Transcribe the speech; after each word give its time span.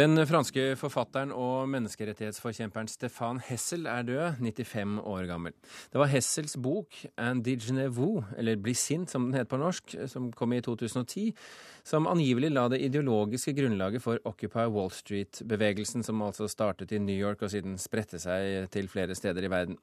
Den 0.00 0.16
franske 0.24 0.62
forfatteren 0.80 1.32
og 1.36 1.66
menneskerettighetsforkjemperen 1.68 2.88
Stefan 2.88 3.40
Hessel 3.44 3.84
er 3.90 4.06
død, 4.08 4.38
95 4.40 4.94
år 5.04 5.26
gammel. 5.28 5.52
Det 5.92 6.00
var 6.00 6.08
Hessels 6.08 6.56
bok 6.56 7.04
'Indigene 7.18 7.84
eller 8.38 8.56
'Bli 8.56 8.72
sint', 8.72 9.10
som 9.10 9.24
den 9.24 9.34
heter 9.34 9.50
på 9.50 9.58
norsk, 9.60 9.94
som 10.06 10.32
kom 10.32 10.52
i 10.52 10.60
2010, 10.60 11.34
som 11.84 12.06
angivelig 12.06 12.50
la 12.50 12.68
det 12.68 12.80
ideologiske 12.80 13.52
grunnlaget 13.52 14.02
for 14.02 14.18
Occupy 14.24 14.70
Wall 14.72 14.90
Street-bevegelsen, 14.90 16.02
som 16.02 16.22
altså 16.22 16.48
startet 16.48 16.92
i 16.92 16.98
New 16.98 17.16
York 17.16 17.42
og 17.42 17.50
siden 17.50 17.76
spredte 17.78 18.18
seg 18.18 18.70
til 18.70 18.88
flere 18.88 19.14
steder 19.14 19.44
i 19.44 19.50
verden. 19.50 19.76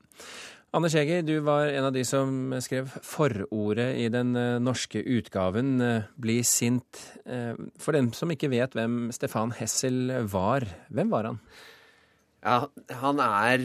Anders 0.75 0.93
Heger, 0.93 1.21
du 1.23 1.37
var 1.39 1.69
en 1.71 1.85
av 1.87 1.93
de 1.95 2.01
som 2.03 2.51
skrev 2.59 2.89
forordet 3.07 3.87
i 4.01 4.09
den 4.11 4.35
eh, 4.35 4.57
norske 4.59 4.99
utgaven 4.99 5.79
eh, 5.79 6.09
'Bli 6.19 6.41
sint'. 6.43 6.99
Eh, 7.25 7.55
for 7.79 7.95
dem 7.95 8.11
som 8.11 8.33
ikke 8.33 8.49
vet 8.51 8.75
hvem 8.75 9.07
Stefan 9.15 9.55
Hessel 9.55 10.06
var, 10.31 10.65
hvem 10.93 11.11
var 11.13 11.31
han? 11.31 11.41
Ja, 12.45 12.67
Han 13.01 13.19
er 13.19 13.63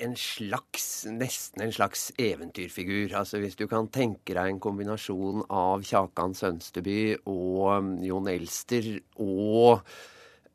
en 0.00 0.14
slags, 0.16 1.04
nesten 1.10 1.64
en 1.66 1.74
slags 1.74 2.10
eventyrfigur. 2.16 3.12
Altså 3.18 3.42
Hvis 3.42 3.58
du 3.58 3.66
kan 3.68 3.90
tenke 3.92 4.36
deg 4.36 4.54
en 4.54 4.62
kombinasjon 4.62 5.44
av 5.50 5.84
Kjakan 5.84 6.36
Sønsteby 6.38 7.18
og 7.26 7.82
mm, 7.82 7.92
Jon 8.06 8.32
Elster 8.32 8.96
og 9.18 9.84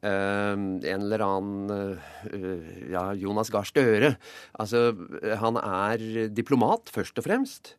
Uh, 0.05 0.53
en 0.53 1.01
eller 1.01 1.21
annen 1.25 1.71
uh, 1.71 2.65
ja, 2.91 3.07
Jonas 3.17 3.49
Gahr 3.49 3.65
Støre. 3.65 4.11
Altså, 4.61 4.91
han 5.41 5.57
er 5.57 6.27
diplomat, 6.29 6.91
først 6.93 7.17
og 7.17 7.25
fremst. 7.25 7.71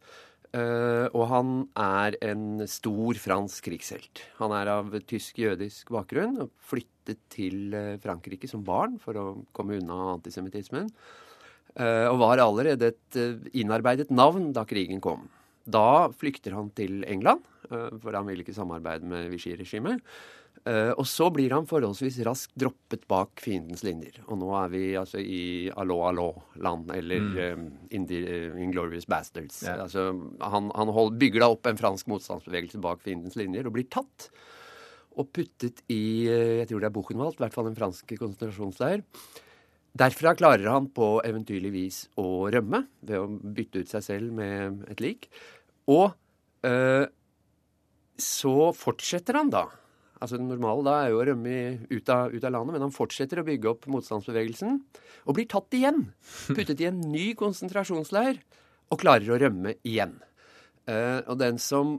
Uh, 0.51 1.06
og 1.12 1.27
han 1.30 1.52
er 1.79 2.16
en 2.27 2.65
stor 2.70 3.20
fransk 3.20 3.68
krigshelt. 3.68 4.24
Han 4.40 4.54
er 4.59 4.73
av 4.73 4.90
tysk-jødisk 5.06 5.93
bakgrunn 5.95 6.40
og 6.43 6.51
flyttet 6.66 6.95
til 7.33 7.77
Frankrike 8.02 8.48
som 8.51 8.65
barn 8.66 8.96
for 9.02 9.19
å 9.20 9.24
komme 9.56 9.78
unna 9.78 10.16
antisemittismen. 10.16 10.91
og 11.76 12.18
var 12.18 12.40
allerede 12.40 12.88
et 12.88 13.18
innarbeidet 13.52 14.10
navn 14.10 14.52
da 14.57 14.65
krigen 14.65 15.01
kom. 15.01 15.29
Da 15.66 16.09
flykter 16.09 16.54
han 16.57 16.71
til 16.71 17.04
England, 17.04 17.43
for 17.68 18.15
han 18.15 18.27
vil 18.27 18.40
ikke 18.40 18.54
samarbeide 18.57 19.04
med 19.04 19.29
Vichy-regimet. 19.32 20.01
Og 20.96 21.04
så 21.07 21.29
blir 21.30 21.52
han 21.54 21.66
forholdsvis 21.68 22.16
raskt 22.27 22.54
droppet 22.59 23.04
bak 23.10 23.43
fiendens 23.43 23.84
linjer. 23.87 24.18
Og 24.27 24.40
nå 24.40 24.49
er 24.59 24.71
vi 24.73 24.82
altså 24.99 25.21
i 25.21 25.68
allo 25.79 26.01
allo-land, 26.09 26.90
eller 26.96 27.23
mm. 27.23 27.66
um, 27.93 28.57
Inglorious 28.65 29.07
Bastards. 29.07 29.60
Yeah. 29.62 29.84
Altså, 29.84 30.09
han, 30.40 30.73
han 30.74 30.93
hold, 30.96 31.18
bygger 31.21 31.45
da 31.45 31.51
opp 31.52 31.68
en 31.71 31.79
fransk 31.79 32.09
motstandsbevegelse 32.10 32.80
bak 32.82 33.04
fiendens 33.04 33.38
linjer 33.38 33.68
og 33.68 33.77
blir 33.77 33.87
tatt. 33.93 34.30
Og 35.16 35.30
puttet 35.32 35.82
i 35.92 36.28
jeg 36.28 36.68
tror 36.68 36.82
det 36.82 36.88
er 36.90 36.95
Buchenwald, 36.95 37.38
i 37.38 37.45
hvert 37.45 37.56
fall 37.56 37.70
en 37.70 37.78
fransk 37.78 38.16
konsentrasjonsleir. 38.20 39.04
Derfra 39.96 40.34
klarer 40.36 40.68
han 40.68 40.90
på 40.92 41.16
eventyrlig 41.24 41.72
vis 41.72 41.98
å 42.20 42.50
rømme 42.52 42.82
ved 43.00 43.16
å 43.16 43.28
bytte 43.30 43.80
ut 43.80 43.92
seg 43.92 44.04
selv 44.04 44.34
med 44.37 44.82
et 44.92 45.00
lik. 45.00 45.30
Og 45.88 46.10
øh, 46.68 47.06
så 48.20 48.56
fortsetter 48.76 49.40
han 49.40 49.52
da 49.52 49.66
Altså 50.16 50.38
Det 50.40 50.46
normale 50.48 50.80
da 50.87 50.92
er 51.02 51.10
jo 51.12 51.18
å 51.20 51.24
rømme 51.28 51.54
ut 51.90 52.09
av, 52.09 52.32
ut 52.32 52.44
av, 52.44 52.52
landet, 52.54 52.72
men 52.72 52.87
han 52.87 52.94
fortsetter 52.94 53.42
å 53.42 53.44
bygge 53.44 53.68
opp 53.68 53.82
motstandsbevegelsen. 53.92 54.78
Og 55.28 55.37
blir 55.37 55.44
tatt 55.52 55.76
igjen. 55.76 56.06
Puttet 56.48 56.80
i 56.80 56.87
en 56.88 57.02
ny 57.12 57.26
konsentrasjonsleir. 57.37 58.40
Og 58.88 59.02
klarer 59.02 59.34
å 59.34 59.38
rømme 59.42 59.74
igjen. 59.84 60.14
Uh, 60.88 61.20
og 61.28 61.37
den 61.42 61.60
som 61.60 61.98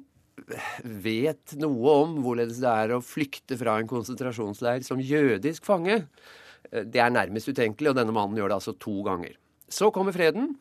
vet 0.83 1.57
noe 1.61 1.99
om 2.03 2.17
hvorledes 2.23 2.61
det 2.63 2.71
er 2.71 2.95
å 2.95 3.03
flykte 3.03 3.57
fra 3.59 3.77
en 3.81 3.89
konsentrasjonsleir 3.89 4.85
som 4.85 5.01
jødisk 5.01 5.67
fange, 5.67 6.01
uh, 6.03 6.83
det 6.83 7.03
er 7.03 7.13
nærmest 7.13 7.49
utenkelig, 7.51 7.91
og 7.91 7.99
denne 7.99 8.15
mannen 8.15 8.39
gjør 8.39 8.53
det 8.53 8.59
altså 8.61 8.77
to 8.79 8.99
ganger. 9.07 9.37
Så 9.67 9.91
kommer 9.95 10.15
freden. 10.15 10.55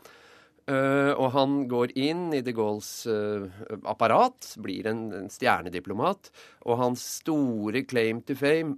Uh, 0.67 1.13
og 1.15 1.29
han 1.31 1.53
går 1.71 1.93
inn 1.95 2.25
i 2.35 2.41
de 2.43 2.51
Gaulles 2.51 2.89
uh, 3.07 3.47
apparat, 3.87 4.49
blir 4.59 4.89
en, 4.91 5.29
stjernediplomat. 5.31 6.33
Og 6.67 6.81
hans 6.81 7.05
store 7.21 7.85
claim 7.87 8.25
to 8.27 8.35
fame, 8.35 8.75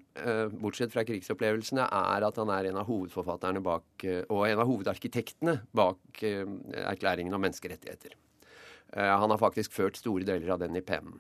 bortsett 0.60 0.92
fra 0.92 1.06
krigsopplevelsene, 1.08 1.88
er 1.88 2.28
at 2.28 2.42
han 2.42 2.52
er 2.52 2.68
en 2.68 2.82
av 2.82 2.92
hovedforfatterne 2.92 3.64
bak, 3.64 3.88
og 4.28 4.44
en 4.50 4.60
av 4.60 4.68
hovedarkitektene 4.68 5.62
bak 5.72 6.24
erklæringen 6.28 7.32
om 7.32 7.46
menneskerettigheter. 7.48 8.18
Han 8.94 9.30
har 9.30 9.40
faktisk 9.40 9.74
ført 9.76 9.98
store 10.00 10.24
deler 10.24 10.54
av 10.54 10.62
den 10.62 10.78
i 10.78 10.84
pennen. 10.84 11.18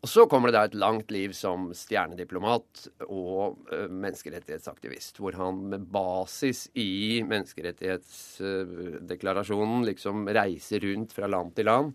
Og 0.00 0.08
så 0.08 0.22
kommer 0.28 0.48
det 0.48 0.54
da 0.56 0.64
et 0.64 0.74
langt 0.80 1.10
liv 1.12 1.32
som 1.36 1.74
stjernediplomat 1.76 2.88
og 3.04 3.58
uh, 3.68 3.84
menneskerettighetsaktivist, 3.92 5.20
hvor 5.20 5.36
han 5.36 5.60
med 5.74 5.84
basis 5.92 6.72
i 6.80 7.20
menneskerettighetsdeklarasjonen 7.28 9.84
liksom 9.90 10.24
reiser 10.32 10.80
rundt 10.86 11.12
fra 11.16 11.26
land 11.28 11.52
til 11.58 11.66
land. 11.68 11.92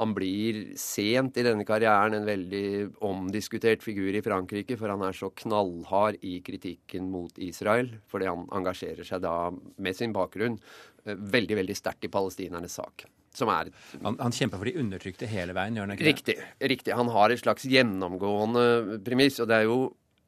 Han 0.00 0.14
blir 0.16 0.72
sent 0.80 1.36
i 1.36 1.44
denne 1.44 1.68
karrieren 1.68 2.16
en 2.16 2.24
veldig 2.24 2.96
omdiskutert 3.04 3.84
figur 3.84 4.16
i 4.16 4.24
Frankrike, 4.24 4.80
for 4.80 4.88
han 4.88 5.04
er 5.04 5.12
så 5.12 5.28
knallhard 5.42 6.16
i 6.24 6.40
kritikken 6.40 7.12
mot 7.12 7.36
Israel, 7.36 8.00
fordi 8.08 8.32
han 8.32 8.48
engasjerer 8.48 9.04
seg 9.04 9.20
da 9.28 9.52
med 9.52 9.92
sin 9.98 10.16
bakgrunn 10.16 10.56
uh, 10.56 11.12
veldig, 11.12 11.60
veldig 11.60 11.76
sterkt 11.76 12.08
i 12.08 12.14
palestinernes 12.16 12.80
sak. 12.80 13.04
Er, 13.40 13.72
han, 14.04 14.18
han, 14.20 14.34
kjemper 14.36 14.60
for 14.60 14.68
de 14.68 14.76
undertrykte 14.82 15.28
hele 15.30 15.54
veien, 15.56 15.78
gjør 15.78 15.86
han 15.88 15.96
ikke 15.96 16.08
riktig, 16.10 16.36
det? 16.36 16.70
Riktig. 16.74 16.94
Han 16.98 17.10
har 17.14 17.32
et 17.32 17.40
slags 17.40 17.64
gjennomgående 17.64 19.00
premiss. 19.06 19.40
Og 19.40 19.48
det 19.48 19.62
er 19.62 19.68
jo 19.70 19.78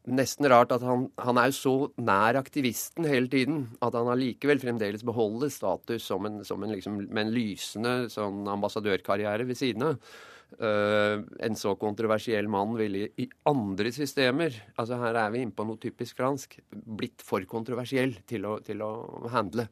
nesten 0.04 0.48
rart 0.52 0.72
at 0.74 0.84
han, 0.84 1.06
han 1.20 1.40
er 1.40 1.48
jo 1.48 1.56
så 1.56 1.74
nær 2.04 2.36
aktivisten 2.36 3.06
hele 3.08 3.30
tiden 3.32 3.62
at 3.84 3.96
han 3.96 4.10
allikevel 4.12 4.60
fremdeles 4.60 5.04
beholder 5.06 5.52
status 5.52 6.04
som 6.10 6.28
en, 6.28 6.42
som 6.44 6.62
en 6.64 6.74
liksom, 6.74 7.00
med 7.08 7.26
en 7.26 7.34
lysende 7.34 7.94
sånn 8.12 8.44
ambassadørkarriere 8.52 9.48
ved 9.48 9.60
siden 9.60 9.90
av. 9.90 10.14
Uh, 10.54 11.24
en 11.42 11.56
så 11.58 11.72
kontroversiell 11.80 12.46
mann 12.52 12.76
ville 12.78 13.08
i 13.18 13.24
andre 13.48 13.90
systemer 13.90 14.54
altså 14.78 15.00
Her 15.00 15.16
er 15.24 15.32
vi 15.34 15.40
inne 15.42 15.56
på 15.56 15.64
noe 15.66 15.80
typisk 15.82 16.20
fransk. 16.20 16.60
Blitt 16.70 17.24
for 17.26 17.42
kontroversiell 17.50 18.12
til 18.28 18.44
å, 18.46 18.58
til 18.62 18.84
å 18.84 18.92
handle. 19.32 19.66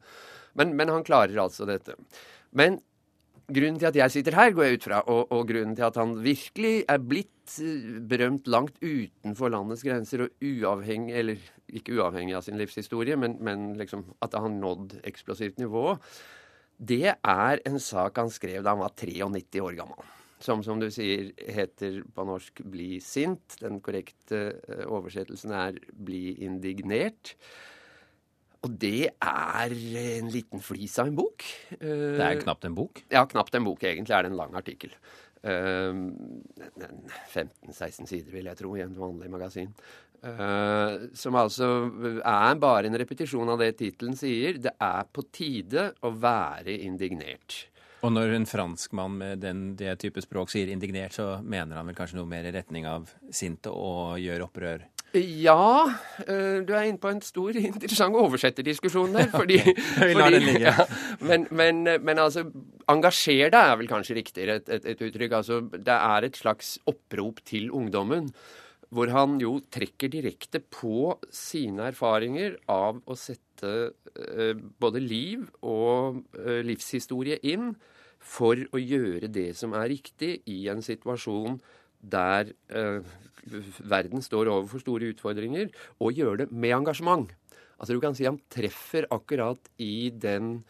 Men, 0.59 0.73
men 0.75 0.91
han 0.91 1.05
klarer 1.07 1.39
altså 1.45 1.69
dette. 1.69 1.95
Men 2.57 2.81
grunnen 3.51 3.79
til 3.79 3.89
at 3.89 3.97
jeg 3.97 4.13
sitter 4.13 4.37
her, 4.37 4.53
går 4.55 4.67
jeg 4.67 4.77
ut 4.77 4.87
fra, 4.87 5.01
og, 5.11 5.31
og, 5.31 5.47
grunnen 5.49 5.75
til 5.75 5.87
at 5.87 5.97
han 5.99 6.15
virkelig 6.23 6.73
er 6.89 7.01
blitt 7.03 7.57
eh, 7.63 7.97
berømt 8.09 8.47
langt 8.51 8.77
utenfor 8.83 9.51
landets 9.53 9.83
grenser, 9.85 10.25
og 10.25 10.47
uavhengig, 10.47 11.15
eller 11.19 11.51
ikke 11.73 11.97
uavhengig 11.97 12.37
av 12.37 12.45
sin 12.45 12.59
livshistorie, 12.59 13.17
men, 13.19 13.37
men 13.43 13.73
liksom 13.79 14.05
at 14.23 14.37
han 14.39 14.59
nådd 14.63 14.99
eksplosivt 15.03 15.59
nivå, 15.61 15.93
det 16.83 17.15
er 17.15 17.61
en 17.67 17.79
sak 17.79 18.17
han 18.19 18.31
skrev 18.33 18.63
da 18.63 18.73
han 18.73 18.83
var 18.83 18.95
93 18.97 19.61
år 19.63 19.77
gammel. 19.77 20.11
Som, 20.43 20.59
som 20.65 20.79
du 20.81 20.89
sier, 20.91 21.29
heter 21.39 22.01
på 22.11 22.25
norsk 22.27 22.65
'bli 22.67 22.97
sint'. 22.99 23.61
Den 23.61 23.79
korrekte 23.79 24.59
eh, 24.67 24.83
oversettelsen 24.91 25.53
er 25.55 25.77
'bli 25.95 26.35
indignert'. 26.43 27.37
Og 28.63 28.71
det 28.79 29.11
er 29.19 29.73
en 29.73 30.29
liten 30.31 30.61
flis 30.63 30.95
av 31.01 31.07
en 31.09 31.15
bok. 31.17 31.43
Det 31.79 32.23
er 32.23 32.39
knapt 32.39 32.65
en 32.69 32.75
bok? 32.77 33.01
Ja, 33.11 33.25
knapt 33.27 33.55
en 33.59 33.65
bok. 33.67 33.83
Egentlig 33.83 34.15
er 34.15 34.21
det 34.23 34.31
en 34.31 34.39
lang 34.39 34.55
artikkel. 34.55 34.91
15-16 35.43 38.07
sider, 38.07 38.31
vil 38.31 38.47
jeg 38.47 38.55
tro, 38.61 38.71
i 38.77 38.85
en 38.85 38.95
vanlig 38.95 39.29
magasin. 39.33 39.71
som 41.13 41.35
altså 41.35 41.91
er 42.23 42.55
bare 42.55 42.87
en 42.87 42.95
repetisjon 42.95 43.49
av 43.51 43.59
det 43.59 43.75
tittelen 43.81 44.15
sier. 44.15 44.55
Det 44.63 44.71
er 44.79 45.03
på 45.11 45.21
tide 45.35 45.91
å 45.99 46.15
være 46.15 46.71
indignert. 46.87 47.67
Og 48.03 48.11
når 48.11 48.33
en 48.35 48.45
franskmann 48.47 49.15
med 49.19 49.39
den, 49.43 49.61
det 49.79 49.95
type 50.03 50.21
språk 50.23 50.51
sier 50.51 50.67
indignert, 50.71 51.15
så 51.15 51.39
mener 51.43 51.75
han 51.79 51.87
vel 51.87 51.95
kanskje 51.95 52.17
noe 52.19 52.27
mer 52.27 52.43
i 52.47 52.51
retning 52.55 52.87
av 52.87 53.11
sinte 53.31 53.71
og 53.71 54.19
gjør 54.19 54.43
opprør? 54.49 54.83
Ja, 55.13 55.85
uh, 56.25 56.59
du 56.65 56.71
er 56.73 56.87
inne 56.87 56.97
på 57.01 57.11
en 57.13 57.21
stor, 57.21 57.53
interessant 57.69 58.17
oversetterdiskusjon 58.17 59.13
der. 59.13 59.29
Fordi, 59.33 59.59
Vi 60.09 60.17
lar 60.17 60.33
den 60.33 60.47
ligge. 60.47 60.73
Ja, 60.73 60.87
men, 61.21 61.45
men, 61.53 61.83
men, 61.85 62.21
altså, 62.21 62.47
engasjer 62.89 63.53
deg 63.53 63.61
er 63.61 63.77
vel 63.81 63.91
kanskje 63.91 64.17
riktigere 64.17 64.57
et, 64.61 64.73
et, 64.73 64.89
et, 64.89 65.05
uttrykk. 65.05 65.37
Altså, 65.37 65.61
det 65.73 65.97
er 65.99 66.27
et 66.27 66.39
slags 66.39 66.75
opprop 66.89 67.43
til 67.45 67.69
ungdommen. 67.71 68.31
Hvor 68.93 69.09
han 69.09 69.39
jo 69.41 69.55
trekker 69.73 70.11
direkte 70.13 70.61
på 70.61 71.15
sine 71.33 71.87
erfaringer 71.89 72.59
av 72.69 72.99
å 73.09 73.15
sette 73.17 73.71
eh, 73.89 74.53
både 74.53 75.01
liv 75.01 75.47
og 75.65 76.19
eh, 76.37 76.61
livshistorie 76.61 77.39
inn 77.49 77.71
for 78.21 78.59
å 78.69 78.81
gjøre 78.81 79.31
det 79.33 79.49
som 79.57 79.73
er 79.77 79.89
riktig 79.95 80.35
i 80.45 80.59
en 80.69 80.85
situasjon 80.85 81.57
der 82.03 82.51
verden 83.83 84.23
står 84.23 84.51
overfor 84.51 84.83
store 84.83 85.11
utfordringer, 85.13 85.71
og 85.99 86.15
gjøre 86.15 86.43
det 86.43 86.51
med 86.51 86.77
engasjement. 86.77 87.31
Altså 87.79 87.95
Du 87.95 88.03
kan 88.03 88.15
si 88.15 88.27
han 88.27 88.39
treffer 88.51 89.07
akkurat 89.11 89.71
i 89.81 90.09
den 90.09 90.61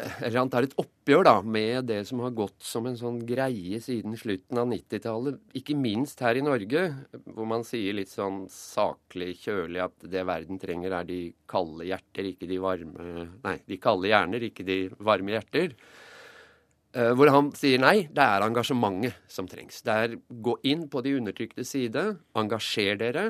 eller 0.00 0.38
han 0.38 0.50
tar 0.52 0.66
et 0.66 0.74
oppgjør 0.80 1.26
da, 1.26 1.34
med 1.44 1.88
det 1.90 1.98
som 2.08 2.22
har 2.24 2.34
gått 2.36 2.62
som 2.64 2.86
en 2.88 2.98
sånn 2.98 3.18
greie 3.28 3.80
siden 3.84 4.16
slutten 4.18 4.60
av 4.60 4.68
90-tallet. 4.70 5.40
Ikke 5.60 5.76
minst 5.76 6.22
her 6.24 6.38
i 6.38 6.44
Norge, 6.44 6.84
hvor 7.34 7.48
man 7.50 7.66
sier 7.68 7.96
litt 7.96 8.12
sånn 8.12 8.44
saklig, 8.52 9.34
kjølig 9.42 9.82
at 9.84 10.08
det 10.12 10.24
verden 10.28 10.60
trenger, 10.62 10.94
er 11.00 11.08
de 11.08 11.20
kalde 11.50 11.88
hjerter, 11.88 12.30
ikke 12.32 12.48
de 12.50 12.60
varme 12.62 13.26
Nei, 13.44 13.56
de 13.68 13.80
kalde 13.82 14.10
hjerner, 14.10 14.48
ikke 14.48 14.66
de 14.66 14.78
varme 15.04 15.34
hjerter. 15.36 15.76
Uh, 16.90 17.12
hvor 17.14 17.30
han 17.30 17.52
sier 17.54 17.78
nei, 17.78 18.08
det 18.10 18.24
er 18.24 18.42
engasjementet 18.42 19.30
som 19.30 19.46
trengs. 19.50 19.78
Det 19.86 19.94
er 19.94 20.16
gå 20.42 20.56
inn 20.66 20.88
på 20.90 21.02
de 21.06 21.14
undertrykte 21.20 21.62
side, 21.66 22.02
engasjer 22.38 22.98
dere, 22.98 23.28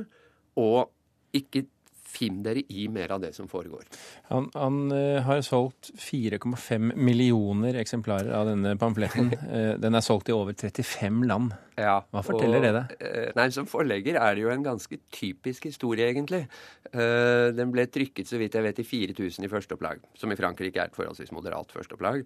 og 0.60 0.88
ikke 1.36 1.66
finn 2.10 2.40
dere 2.42 2.64
i 2.72 2.88
mer 2.90 3.12
av 3.14 3.20
det 3.22 3.34
som 3.36 3.46
foregår. 3.46 3.84
Han, 4.32 4.48
han 4.56 4.78
uh, 4.90 5.20
har 5.26 5.42
solgt 5.46 5.92
4,5 6.00 6.94
millioner 6.96 7.76
eksemplarer 7.78 8.32
av 8.34 8.48
denne 8.48 8.72
pamfletten. 8.80 9.28
uh, 9.44 9.74
den 9.84 9.98
er 9.98 10.02
solgt 10.02 10.32
i 10.32 10.34
over 10.34 10.56
35 10.56 11.20
land. 11.28 11.52
Ja, 11.76 11.98
Hva 12.08 12.24
forteller 12.24 12.62
og, 12.62 12.64
det 12.64 12.72
deg? 12.78 13.36
Nei, 13.36 13.46
Som 13.54 13.68
forlegger 13.68 14.18
er 14.22 14.34
det 14.38 14.46
jo 14.46 14.54
en 14.54 14.64
ganske 14.64 15.02
typisk 15.12 15.68
historie, 15.68 16.08
egentlig. 16.08 16.46
den 16.90 17.70
ble 17.72 17.86
trykket, 17.92 18.28
så 18.28 18.40
vidt 18.40 18.56
jeg 18.56 18.66
vet, 18.66 18.82
i 18.82 18.88
4000 18.88 19.46
i 19.46 19.52
førsteopplag, 19.52 20.02
som 20.18 20.32
i 20.32 20.40
Frankrike 20.40 20.80
er 20.80 20.90
et 20.90 20.96
forholdsvis 20.96 21.32
moderat 21.36 21.72
førsteopplag. 21.76 22.24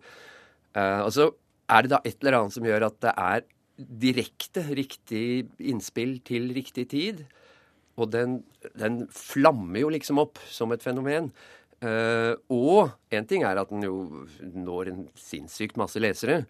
Og 0.74 1.10
så 1.14 1.28
er 1.70 1.84
det 1.84 1.92
da 1.92 2.00
et 2.04 2.16
eller 2.20 2.38
annet 2.40 2.54
som 2.56 2.66
gjør 2.66 2.88
at 2.88 2.96
det 3.04 3.12
er 3.14 3.44
direkte 4.04 4.62
riktig 4.76 5.24
innspill 5.58 6.18
til 6.26 6.50
riktig 6.54 6.86
tid. 6.92 7.24
Og 7.98 8.10
den, 8.10 8.40
den, 8.78 9.04
flammer 9.14 9.84
jo 9.84 9.92
liksom 9.94 10.20
opp 10.22 10.40
som 10.50 10.74
et 10.74 10.82
fenomen. 10.84 11.30
Uh, 11.84 12.34
og 12.54 12.94
én 13.12 13.26
ting 13.28 13.44
er 13.44 13.58
at 13.60 13.70
den 13.70 13.84
jo 13.84 14.24
når 14.40 14.90
en 14.90 15.02
sinnssykt 15.18 15.78
masse 15.80 16.00
lesere. 16.00 16.42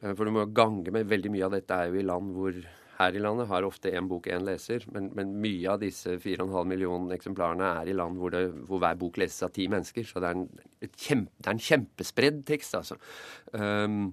Uh, 0.00 0.12
for 0.12 0.26
du 0.26 0.34
må 0.34 0.46
gange 0.56 0.92
med 0.92 1.08
veldig 1.08 1.32
mye 1.32 1.46
av 1.46 1.56
dette 1.56 1.76
er 1.76 1.92
jo 1.92 2.00
i 2.00 2.06
land 2.06 2.32
hvor 2.36 2.56
her 3.00 3.16
i 3.16 3.22
landet 3.22 3.48
har 3.48 3.64
ofte 3.64 3.92
én 3.96 4.08
bok 4.10 4.28
én 4.30 4.44
leser, 4.44 4.84
men, 4.92 5.08
men, 5.16 5.32
mye 5.40 5.72
av 5.72 5.80
disse 5.82 6.18
4,5 6.20 6.68
millioner 6.68 7.16
eksemplarene 7.16 7.70
er 7.80 7.90
i 7.90 7.96
land 7.96 8.20
hvor, 8.20 8.34
det, 8.34 8.44
hvor, 8.68 8.82
hver 8.82 8.98
bok 9.00 9.20
leses 9.22 9.46
av 9.46 9.54
ti 9.56 9.66
mennesker. 9.72 10.06
Så 10.06 10.20
det 10.20 10.28
er 10.28 10.36
en, 10.38 10.44
kjempe, 10.90 11.32
det 11.38 11.48
er 11.48 11.56
en 11.56 11.64
kjempespredd 11.70 12.44
tekst, 12.50 12.76
altså. 12.76 12.98
Um, 13.56 14.12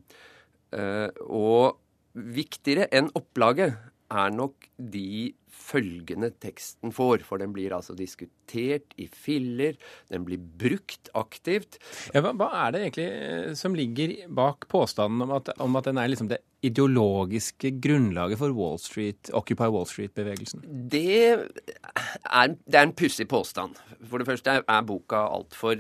uh, 0.75 1.09
og 1.27 1.77
viktigere 2.17 2.87
enn 2.95 3.11
opplaget 3.17 3.75
er 4.13 4.31
nok 4.33 4.69
de 4.77 5.33
følgende 5.57 6.29
teksten 6.41 6.93
får. 6.95 7.23
For 7.27 7.41
den 7.41 7.53
blir 7.55 7.75
altså 7.75 7.95
diskutert 7.97 8.93
i 8.99 9.07
filler, 9.11 9.77
den 10.11 10.25
blir 10.27 10.39
brukt 10.39 11.11
aktivt. 11.17 11.79
Ja, 12.15 12.23
hva, 12.23 12.49
er 12.65 12.75
det 12.75 12.83
egentlig 12.85 13.07
eh, 13.07 13.53
som 13.59 13.75
ligger 13.77 14.15
bak 14.37 14.67
påstanden 14.71 15.25
om 15.25 15.35
at, 15.39 15.51
om 15.63 15.79
at 15.79 15.89
den 15.89 15.99
er 16.01 16.11
liksom 16.11 16.31
det 16.31 16.41
ideologiske 16.65 17.75
grunnlaget 17.83 18.39
for 18.39 18.55
Wall 18.57 18.79
Street, 18.81 19.31
Occupy 19.37 19.69
Wall 19.73 19.87
Street-bevegelsen? 19.89 20.63
Det 20.91 21.47
det 22.67 22.77
er 22.77 22.83
en 22.85 22.95
pussig 22.97 23.27
påstand. 23.29 23.77
For 24.09 24.21
det 24.21 24.27
første 24.29 24.59
er, 24.59 24.63
er 24.67 24.85
boka 24.87 25.27
altfor 25.31 25.77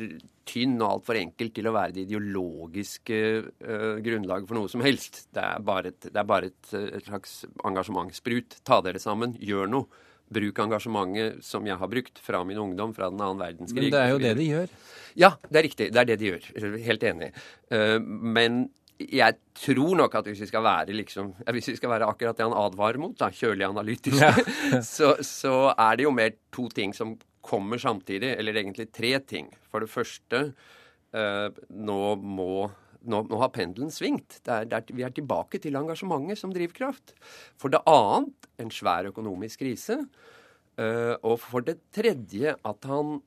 tynn 0.47 0.75
og 0.79 0.87
altfor 0.89 1.19
enkel 1.19 1.51
til 1.55 1.69
å 1.69 1.75
være 1.75 1.95
det 1.95 2.05
ideologiske 2.07 3.19
uh, 3.43 3.95
grunnlaget 4.03 4.49
for 4.49 4.59
noe 4.59 4.71
som 4.71 4.83
helst. 4.85 5.25
Det 5.35 5.43
er 5.43 5.63
bare 5.67 5.93
et, 5.93 6.09
er 6.11 6.27
bare 6.27 6.51
et, 6.51 6.73
et 6.77 7.07
slags 7.07 7.39
engasjementsprut. 7.67 8.59
Ta 8.67 8.81
dere 8.85 9.01
sammen, 9.03 9.35
gjør 9.39 9.71
noe. 9.71 10.03
Bruk 10.27 10.57
engasjementet 10.59 11.43
som 11.47 11.67
jeg 11.67 11.79
har 11.79 11.87
brukt 11.87 12.17
fra 12.19 12.41
min 12.43 12.59
ungdom, 12.59 12.91
fra 12.95 13.07
den 13.13 13.21
annen 13.23 13.39
verdenskrig. 13.39 13.87
Men 13.87 13.93
det 13.93 14.01
er 14.01 14.09
jo 14.11 14.23
det 14.23 14.33
de 14.35 14.47
gjør. 14.49 14.73
Ja, 15.17 15.29
det 15.47 15.61
er 15.61 15.65
riktig. 15.69 15.87
Det 15.95 16.01
er 16.01 16.09
det 16.09 16.17
de 16.19 16.33
gjør. 16.33 16.49
Helt 16.83 17.05
enig. 17.07 17.31
Uh, 17.71 17.95
men 18.03 18.65
jeg 18.97 19.37
tror 19.57 19.95
nok 19.97 20.15
at 20.17 20.27
hvis 20.29 20.41
vi 20.41 20.49
skal 20.49 20.63
være 20.65 20.95
liksom, 20.95 21.33
hvis 21.53 21.67
vi 21.69 21.75
skal 21.77 21.89
være 21.89 22.09
akkurat 22.09 22.37
det 22.37 22.45
han 22.47 22.55
advarer 22.57 22.99
mot, 23.01 23.13
da, 23.19 23.29
kjølig 23.29 23.67
analytisk, 23.67 24.17
ja. 24.21 24.33
så, 24.95 25.15
så, 25.21 25.73
er 25.77 25.97
det 25.97 26.07
jo 26.07 26.13
mer 26.13 26.33
to 26.53 26.67
ting 26.73 26.95
som 26.95 27.15
kommer 27.47 27.81
samtidig. 27.81 28.33
Eller 28.35 28.59
egentlig 28.59 28.89
tre 28.93 29.15
ting. 29.23 29.49
For 29.71 29.83
det 29.83 29.91
første, 29.91 30.43
uh, 31.15 31.63
nå 31.71 32.01
må 32.21 32.67
nå, 33.07 33.21
nå, 33.23 33.37
har 33.39 33.53
pendelen 33.55 33.91
svingt. 33.93 34.39
Det 34.43 34.53
er, 34.53 34.67
det 34.67 34.79
er, 34.79 34.95
vi 34.97 35.05
er 35.05 35.13
tilbake 35.15 35.61
til 35.63 35.77
engasjementet 35.79 36.39
som 36.39 36.53
drivkraft. 36.53 37.13
For 37.59 37.71
det 37.71 37.83
annet 37.87 38.49
en 38.61 38.73
svær 38.73 39.07
økonomisk 39.11 39.63
krise. 39.63 40.01
Uh, 40.77 41.15
og 41.25 41.39
for 41.41 41.65
det 41.65 41.79
tredje 41.95 42.53
at 42.53 42.89
han 42.89 43.19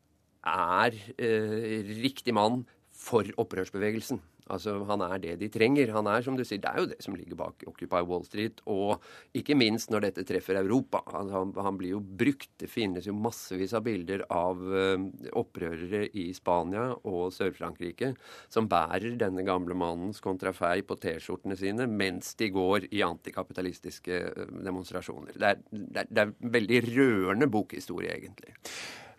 er 0.47 0.95
uh, 0.95 1.81
riktig 2.03 2.35
mann 2.37 2.63
for 2.95 3.27
opprørsbevegelsen. 3.41 4.21
Altså, 4.51 4.77
Han 4.89 5.03
er 5.07 5.19
det 5.23 5.37
de 5.41 5.49
trenger. 5.53 5.93
Han 5.95 6.09
er, 6.11 6.23
som 6.27 6.37
du 6.37 6.45
sier, 6.45 6.61
Det 6.61 6.71
er 6.71 6.81
jo 6.81 6.91
det 6.91 7.01
som 7.05 7.17
ligger 7.17 7.39
bak 7.39 7.65
Occupy 7.67 8.03
Wall 8.07 8.25
Street. 8.27 8.61
Og 8.67 9.01
ikke 9.37 9.57
minst 9.59 9.91
når 9.91 10.09
dette 10.09 10.27
treffer 10.29 10.61
Europa. 10.61 11.03
Altså, 11.07 11.39
han, 11.39 11.55
han, 11.57 11.79
blir 11.81 11.95
jo 11.97 12.01
brukt. 12.01 12.51
Det 12.61 12.71
finnes 12.71 13.07
jo 13.07 13.15
massevis 13.17 13.75
av 13.77 13.85
bilder 13.87 14.25
av 14.31 14.61
uh, 14.61 14.99
opprørere 15.39 16.07
i 16.19 16.31
Spania 16.37 16.91
og 17.09 17.31
Sør-Frankrike 17.35 18.13
som 18.51 18.69
bærer 18.71 19.17
denne 19.21 19.45
gamle 19.47 19.77
mannens 19.79 20.21
kontrafei 20.25 20.81
på 20.87 20.99
T-skjortene 21.01 21.57
sine 21.59 21.87
mens 21.91 22.35
de 22.41 22.51
går 22.53 22.91
i 22.91 23.05
antikapitalistiske 23.07 24.23
uh, 24.35 24.49
demonstrasjoner. 24.65 25.39
Det 25.39 25.53
er, 25.55 25.63
det, 25.71 26.05
er, 26.05 26.11
det 26.11 26.25
er 26.25 26.33
en 26.33 26.57
veldig 26.59 26.83
rørende 26.91 27.51
bokhistorie, 27.51 28.19
egentlig. 28.19 28.57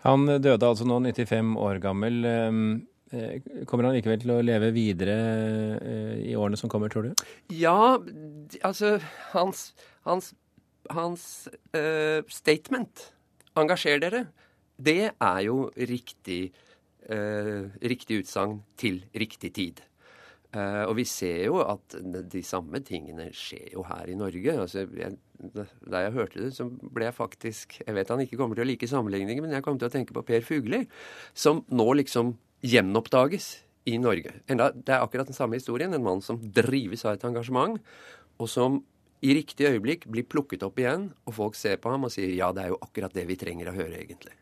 Han 0.02 0.26
døde 0.26 0.66
altså 0.66 0.86
nå 0.88 0.98
95 1.06 1.58
år 1.62 1.82
gammel. 1.84 2.26
Eh, 3.12 3.42
kommer 3.68 3.90
han 3.90 3.98
likevel 3.98 4.22
til 4.22 4.32
å 4.32 4.42
leve 4.44 4.70
videre 4.72 5.16
eh, 5.84 6.20
i 6.32 6.36
årene 6.40 6.60
som 6.60 6.72
kommer, 6.72 6.92
tror 6.92 7.10
du? 7.10 7.24
Ja, 7.52 8.00
altså 8.64 8.94
Hans, 9.34 9.72
hans, 10.08 10.32
hans 10.90 11.26
uh, 11.76 12.24
statement 12.32 13.12
'engasjer 13.56 14.00
dere', 14.00 14.28
det 14.80 15.12
er 15.12 15.40
jo 15.44 15.70
riktig, 15.76 16.54
uh, 17.12 17.68
riktig 17.84 18.22
utsagn 18.24 18.62
til 18.80 19.04
riktig 19.12 19.52
tid. 19.60 19.82
Uh, 20.56 20.88
og 20.88 20.96
vi 20.98 21.06
ser 21.08 21.46
jo 21.46 21.60
at 21.64 21.96
de 22.32 22.42
samme 22.44 22.80
tingene 22.84 23.30
skjer 23.36 23.76
jo 23.76 23.84
her 23.88 24.08
i 24.08 24.16
Norge. 24.20 24.56
Altså, 24.56 24.86
jeg, 24.88 25.18
da 25.52 26.06
jeg 26.06 26.16
hørte 26.16 26.46
det, 26.46 26.54
så 26.56 26.68
ble 26.68 27.08
jeg 27.08 27.16
faktisk 27.16 27.78
Jeg 27.88 27.96
vet 27.96 28.10
han 28.12 28.24
ikke 28.24 28.38
kommer 28.40 28.56
til 28.56 28.66
å 28.66 28.72
like 28.72 28.88
sammenligninger, 28.88 29.44
men 29.44 29.56
jeg 29.56 29.64
kom 29.64 29.80
til 29.80 29.88
å 29.88 29.94
tenke 29.94 30.16
på 30.16 30.24
Per 30.28 30.44
Fugli, 30.48 30.86
som 31.34 31.64
nå 31.72 31.88
liksom 32.00 32.36
gjenoppdages 32.62 33.52
i 33.90 33.98
Norge. 34.02 34.34
Enda, 34.52 34.70
det 34.76 34.94
er 34.94 35.02
akkurat 35.02 35.30
den 35.30 35.38
samme 35.38 35.58
historien. 35.58 35.94
En 35.94 36.06
mann 36.06 36.22
som 36.22 36.40
drives 36.42 37.06
av 37.06 37.18
et 37.18 37.26
engasjement, 37.28 37.80
og 38.42 38.50
som 38.50 38.82
i 39.22 39.36
riktig 39.38 39.68
øyeblikk 39.70 40.08
blir 40.10 40.26
plukket 40.26 40.64
opp 40.66 40.80
igjen, 40.82 41.10
og 41.26 41.38
folk 41.38 41.58
ser 41.58 41.78
på 41.82 41.92
ham 41.94 42.08
og 42.08 42.14
sier 42.14 42.32
ja, 42.34 42.50
det 42.54 42.66
er 42.66 42.74
jo 42.74 42.80
akkurat 42.82 43.14
det 43.14 43.28
vi 43.30 43.38
trenger 43.38 43.70
å 43.70 43.76
høre, 43.76 44.00
egentlig. 44.02 44.34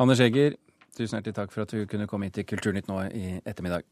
Anders 0.00 0.20
Egger, 0.24 0.56
tusen 0.96 1.18
hjertelig 1.18 1.36
takk 1.36 1.54
for 1.54 1.64
at 1.64 1.72
du 1.72 1.86
kunne 1.88 2.08
komme 2.10 2.28
hit 2.28 2.36
til 2.40 2.48
Kulturnytt 2.48 2.90
nå 2.90 3.02
i 3.08 3.26
ettermiddag. 3.40 3.88